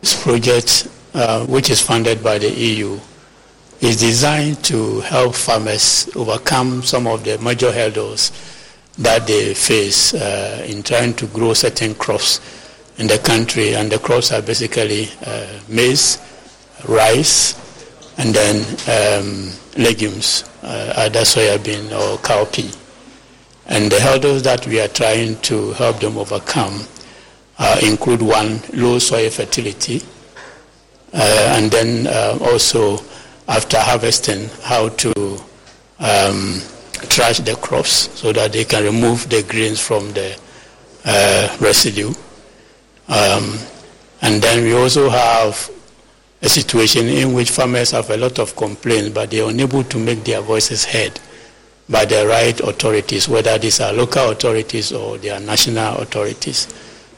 [0.00, 2.98] This project, uh, which is funded by the EU,
[3.80, 8.32] is designed to help farmers overcome some of the major hurdles
[8.98, 12.40] that they face uh, in trying to grow certain crops
[12.98, 13.74] in the country.
[13.74, 16.18] And the crops are basically uh, maize,
[16.88, 17.54] rice,
[18.18, 22.74] and then um, legumes, uh, either soybean or cowpea.
[23.66, 26.80] And the hurdles that we are trying to help them overcome
[27.58, 30.02] uh, include one, low soil fertility,
[31.12, 32.98] uh, and then uh, also
[33.48, 35.12] after harvesting, how to
[36.00, 36.60] um,
[37.08, 40.38] trash the crops so that they can remove the grains from the
[41.04, 42.12] uh, residue.
[43.08, 43.58] Um,
[44.22, 45.70] and then we also have
[46.42, 49.98] a situation in which farmers have a lot of complaints, but they are unable to
[49.98, 51.18] make their voices heard
[51.88, 56.66] by the right authorities, whether these are local authorities or they are national authorities.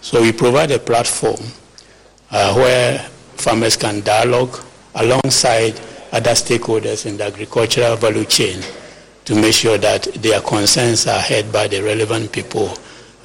[0.01, 1.41] So we provide a platform
[2.31, 2.99] uh, where
[3.37, 4.59] farmers can dialogue
[4.95, 5.79] alongside
[6.13, 8.63] other stakeholders in the agricultural value chain
[9.25, 12.69] to make sure that their concerns are heard by the relevant people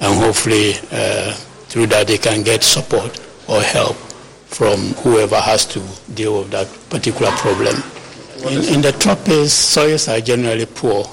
[0.00, 1.32] and hopefully uh,
[1.68, 3.96] through that they can get support or help
[4.46, 5.80] from whoever has to
[6.14, 7.74] deal with that particular problem.
[8.48, 11.04] In, in the tropics, soils are generally poor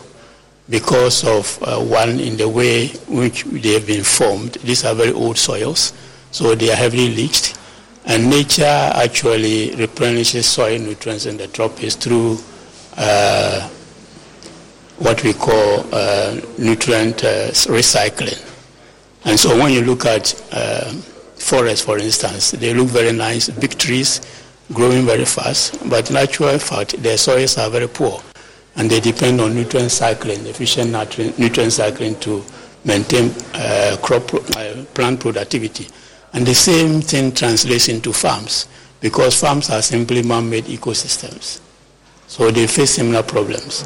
[0.72, 4.53] because of uh, one in the way which they have been formed.
[4.63, 5.91] These are very old soils,
[6.32, 7.57] so they are heavily leached.
[8.05, 12.39] And nature actually replenishes soil nutrients in the tropics through
[12.97, 13.67] uh,
[14.97, 18.47] what we call uh, nutrient uh, recycling.
[19.26, 20.89] And so when you look at uh,
[21.36, 24.22] forests, for instance, they look very nice, big trees
[24.74, 28.22] growing very fast, but in actual fact, their soils are very poor
[28.82, 30.89] and they depend on nutrient cycling, efficient
[31.38, 32.43] nutrient cycling to
[32.84, 35.88] maintain uh, crop uh, plant productivity.
[36.34, 38.67] And the same thing translates into farms
[38.99, 41.61] because farms are simply man-made ecosystems.
[42.25, 43.86] So they face similar problems.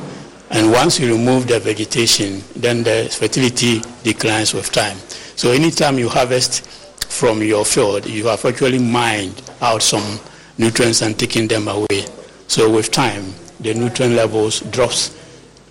[0.49, 4.95] And once you remove the vegetation, then the fertility declines with time.
[5.35, 6.65] So anytime you harvest
[7.11, 10.21] from your field, you have actually mined out some
[10.57, 12.05] nutrients and taken them away.
[12.47, 13.33] So with time,
[13.65, 15.17] the nutrient levels drops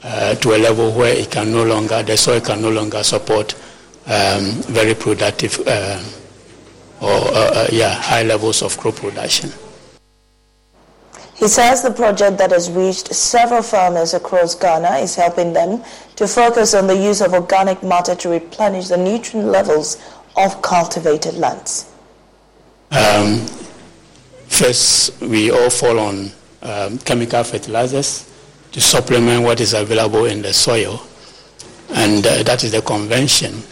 [0.02, 3.54] uh, to a level where it can no longer, the soil can no longer support
[4.06, 6.02] um, very productive uh,
[7.00, 9.50] or uh, uh yeah, high levels of crop production.
[11.36, 15.82] He says the project that has reached several farmers across Ghana is helping them
[16.16, 19.98] to focus on the use of organic matter to replenish the nutrient levels
[20.36, 21.92] of cultivated lands.
[22.90, 23.38] Um,
[24.48, 26.30] first, we all fall on
[26.64, 28.30] um, chemical fertilizers
[28.72, 31.00] to supplement what is available in the soil,
[31.90, 33.62] and uh, that is the convention.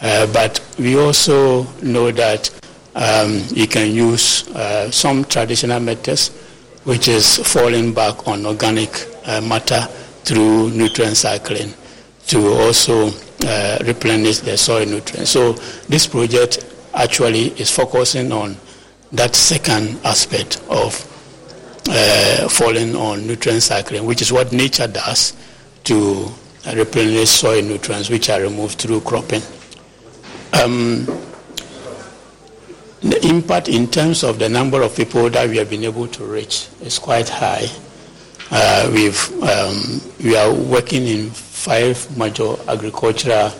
[0.00, 2.50] Uh, but we also know that
[2.96, 6.30] um, you can use uh, some traditional methods
[6.84, 9.80] which is falling back on organic uh, matter
[10.24, 11.72] through nutrient cycling
[12.26, 13.10] to also
[13.44, 15.30] uh, replenish the soil nutrients.
[15.30, 15.52] So
[15.88, 16.64] this project
[16.94, 18.56] actually is focusing on
[19.12, 21.11] that second aspect of
[21.88, 25.34] uh, falling on nutrient cycling, which is what nature does
[25.84, 26.28] to
[26.74, 29.42] replenish soil nutrients which are removed through cropping.
[30.52, 31.06] Um,
[33.00, 36.24] the impact in terms of the number of people that we have been able to
[36.24, 37.66] reach is quite high.
[38.50, 43.50] Uh, we've, um, we are working in five major agricultural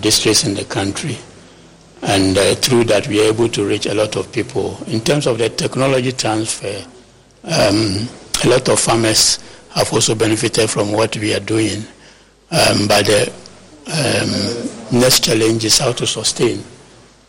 [0.00, 1.16] districts in the country.
[2.02, 4.82] And uh, through that, we are able to reach a lot of people.
[4.88, 6.82] In terms of the technology transfer,
[7.44, 8.08] um,
[8.44, 9.38] a lot of farmers
[9.74, 11.78] have also benefited from what we are doing.
[12.50, 13.32] Um, but the
[13.86, 16.62] um, next challenge is how to sustain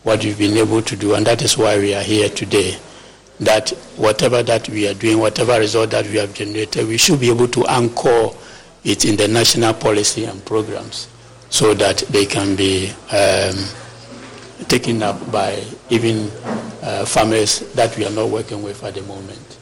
[0.03, 2.77] what we've been able to do, and that is why we are here today.
[3.39, 7.29] That whatever that we are doing, whatever result that we have generated, we should be
[7.29, 8.29] able to anchor
[8.83, 11.07] it in the national policy and programs
[11.49, 13.55] so that they can be um,
[14.67, 16.29] taken up by even
[16.81, 19.57] uh, farmers that we are not working with at the moment.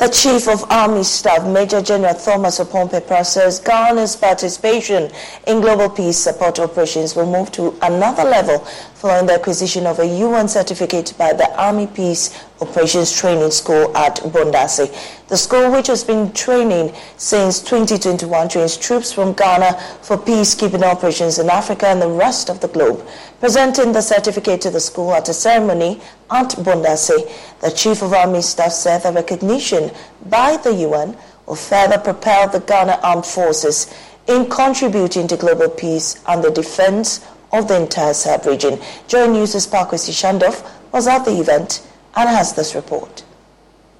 [0.00, 5.10] The Chief of Army Staff, Major General Thomas Oppong-Peprah, says Ghana's participation
[5.46, 8.66] in global peace support operations will move to another level
[9.00, 14.16] following the acquisition of a UN certificate by the Army Peace Operations Training School at
[14.16, 14.94] Bundase.
[15.28, 19.72] The school, which has been training since 2021, trains troops from Ghana
[20.02, 23.02] for peacekeeping operations in Africa and the rest of the globe.
[23.40, 25.98] Presenting the certificate to the school at a ceremony
[26.30, 27.26] at Bundase,
[27.62, 29.90] the Chief of Army Staff said the recognition
[30.26, 33.94] by the UN will further propel the Ghana Armed Forces
[34.26, 38.78] in contributing to global peace and the defense of the entire Sahel region.
[39.08, 41.86] Joy News' Parkwesi Shandov was at the event
[42.16, 43.24] and has this report.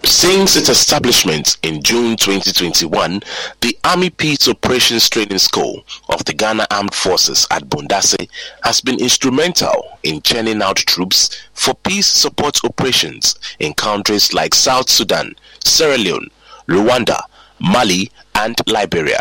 [0.03, 3.20] Since its establishment in June 2021,
[3.61, 8.28] the Army Peace Operations Training School of the Ghana Armed Forces at Bundase
[8.62, 14.88] has been instrumental in churning out troops for peace support operations in countries like South
[14.88, 15.34] Sudan,
[15.64, 16.30] Sierra Leone,
[16.66, 17.20] Rwanda,
[17.61, 19.20] Mali, and Liberia.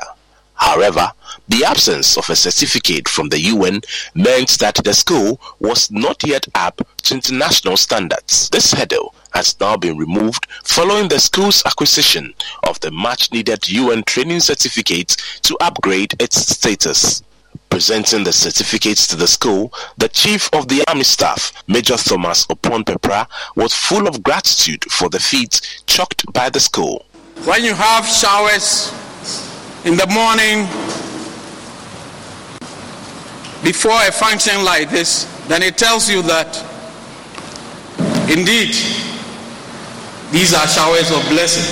[0.60, 1.12] However,
[1.48, 3.82] the absence of a certificate from the UN
[4.14, 8.50] meant that the school was not yet up to international standards.
[8.50, 12.34] This hurdle has now been removed following the school's acquisition
[12.68, 17.24] of the much needed UN training certificate to upgrade its status.
[17.70, 23.28] Presenting the certificates to the school, the chief of the army staff, Major Thomas Oppong-Peprah,
[23.56, 27.06] was full of gratitude for the feat chalked by the school.
[27.46, 28.92] When you have showers
[29.86, 30.68] in the morning
[33.64, 36.52] before a function like this, then it tells you that
[38.28, 38.76] indeed
[40.32, 41.64] these are showers of blessing.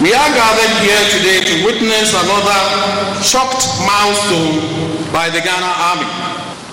[0.00, 2.60] We are gathered here today to witness another
[3.20, 4.60] shocked milestone
[5.12, 6.08] by the Ghana Army.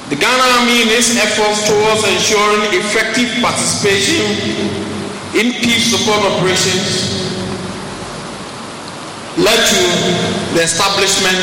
[0.09, 4.23] The Ghana Army in its efforts towards ensuring effective participation
[5.35, 7.22] in peace support operations
[9.37, 11.41] led to the establishment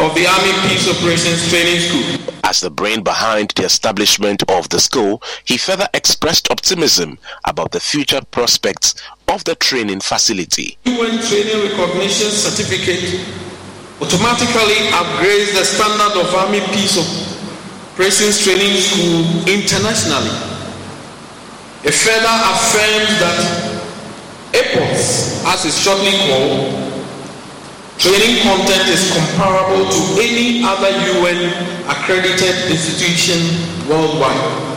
[0.00, 2.34] of the Army Peace Operations Training School.
[2.44, 7.80] As the brain behind the establishment of the school, he further expressed optimism about the
[7.80, 8.94] future prospects
[9.28, 10.78] of the training facility.
[10.84, 13.20] UN Training Recognition Certificate
[14.00, 16.96] automatically upgrades the standard of Army Peace
[17.92, 20.32] Operations Training School internationally.
[21.84, 23.74] It further affirms that
[24.54, 26.93] APOS, as it's shortly called,
[27.98, 31.38] Training content is comparable to any other UN
[31.86, 33.38] accredited institution
[33.88, 34.74] worldwide.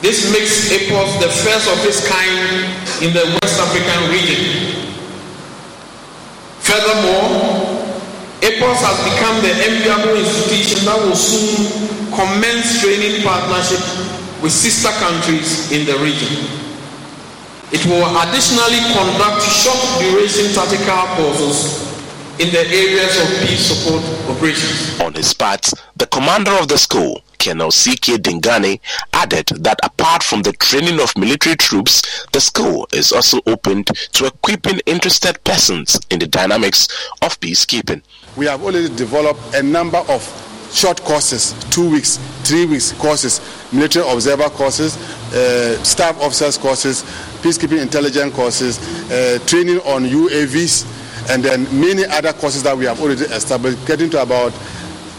[0.00, 2.66] This makes APOS the first of its kind
[3.04, 4.42] in the West African region.
[6.58, 7.86] Furthermore,
[8.42, 11.68] APOS has become the enviable institution that will soon
[12.10, 13.78] commence training partnership
[14.42, 16.32] with sister countries in the region.
[17.70, 21.82] It will additionally conduct short duration tactical courses
[22.38, 25.00] in the areas of peace support operations.
[25.00, 28.18] On his part, the commander of the school, Colonel C.K.
[28.18, 28.80] Dingane
[29.12, 34.26] added that apart from the training of military troops, the school is also opened to
[34.26, 36.88] equipping interested persons in the dynamics
[37.20, 38.02] of peacekeeping.
[38.36, 40.22] We have already developed a number of
[40.72, 43.40] short courses, two weeks, three weeks courses,
[43.72, 44.96] military observer courses,
[45.34, 47.02] uh, staff officers courses,
[47.42, 48.78] peacekeeping intelligence courses,
[49.10, 50.86] uh, training on UAVs,
[51.30, 54.52] and then many other courses that we have already established, getting to about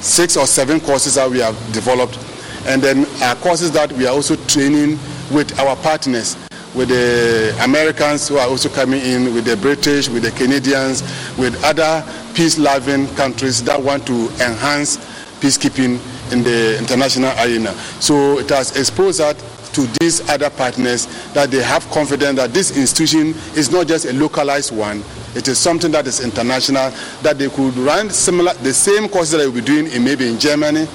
[0.02, 2.18] six or seven courses that we have developed.
[2.66, 5.00] And then our courses that we are also training
[5.32, 6.38] with our partners,
[6.76, 11.02] with the Americans who are also coming in, with the British, with the Canadians,
[11.38, 14.98] with other peace-loving countries that want to enhance
[15.40, 16.00] peacekeeping
[16.32, 17.74] in the international arena.
[18.00, 19.36] So it has exposed that
[19.74, 24.14] to these other partners that they have confidence that this institution is not just a
[24.14, 25.04] localized one,
[25.36, 29.38] it is something that is international, that they could run similar, the same courses that
[29.40, 30.88] they will be doing in maybe in Germany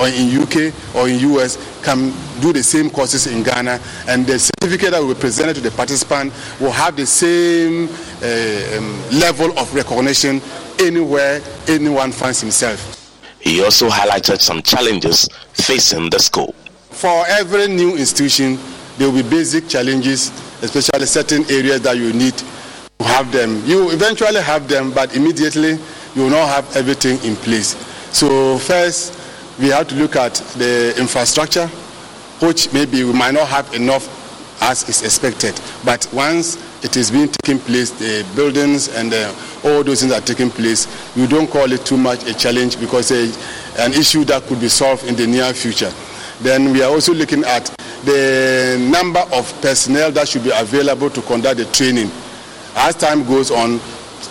[0.00, 4.38] or in UK or in US can do the same courses in Ghana and the
[4.38, 7.88] certificate that will be presented to the participant will have the same
[8.22, 10.42] uh, um, level of recognition
[10.80, 12.90] anywhere anyone finds himself.
[13.40, 16.54] He also highlighted some challenges facing the school.
[16.94, 18.58] For every new institution,
[18.96, 20.30] there will be basic challenges,
[20.62, 23.62] especially certain areas that you need to have them.
[23.66, 25.72] You eventually have them, but immediately
[26.14, 27.74] you will not have everything in place.
[28.16, 29.12] So first,
[29.58, 31.66] we have to look at the infrastructure,
[32.40, 34.08] which maybe we might not have enough
[34.62, 35.60] as is expected.
[35.84, 39.34] But once it is being taken place, the buildings and uh,
[39.64, 40.86] all those things are taking place,
[41.16, 43.36] we don't call it too much a challenge because it's
[43.78, 45.92] an issue that could be solved in the near future.
[46.40, 47.66] Then we are also looking at
[48.04, 52.10] the number of personnel that should be available to conduct the training
[52.76, 53.80] as time goes on,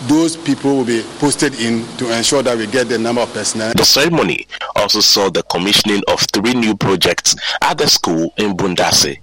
[0.08, 3.72] those people will be posted in to ensure that we get the number of personnel.
[3.74, 4.46] The ceremony
[4.76, 9.18] also saw the commissioning of three new projects at the school in Bundase.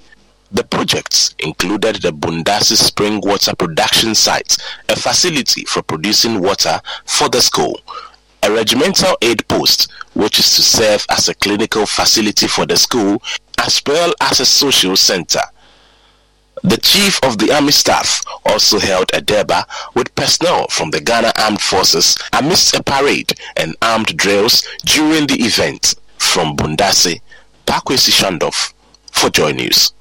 [0.53, 4.57] The projects included the Bundase Spring Water Production Site,
[4.89, 7.79] a facility for producing water for the school,
[8.44, 13.22] a regimental aid post, which is to serve as a clinical facility for the school,
[13.60, 15.42] as well as a social center.
[16.64, 19.66] The Chief of the Army Staff also held a durbar
[19.96, 25.42] with personnel from the Ghana Armed Forces amidst a parade and armed drills during the
[25.42, 25.96] event.
[26.20, 27.20] From Bundase,
[27.66, 28.74] Pakwesi Shandov
[29.12, 29.94] for Joy News.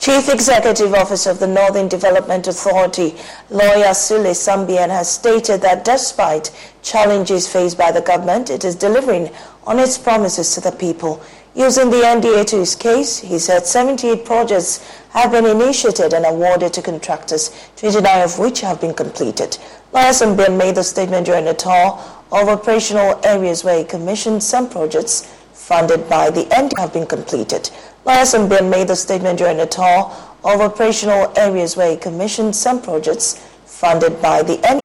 [0.00, 3.14] Chief Executive Officer of the Northern Development Authority,
[3.50, 6.50] lawyer Sule Sambian, has stated that despite
[6.82, 9.28] challenges faced by the government, it is delivering
[9.66, 11.22] on its promises to the people.
[11.54, 14.78] Using the NDA to his case, he said 78 projects
[15.10, 19.58] have been initiated and awarded to contractors, 29 of which have been completed.
[19.92, 22.00] Lawyer Sambian made the statement during a tour
[22.32, 27.68] of operational areas where he commissioned some projects funded by the NDA have been completed.
[28.04, 30.10] Lawyer Sambian made the statement during a tour
[30.42, 33.34] of operational areas where he commissioned some projects
[33.66, 34.79] funded by the